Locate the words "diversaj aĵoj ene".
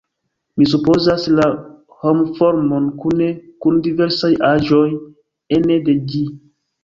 3.89-5.77